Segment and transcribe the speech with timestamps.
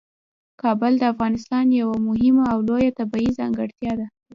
[0.61, 4.07] کابل د افغانستان یوه مهمه او لویه طبیعي ځانګړتیا ده.